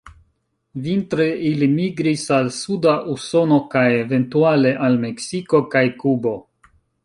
[0.85, 6.37] Vintre ili migris al suda Usono kaj eventuale al Meksiko kaj Kubo.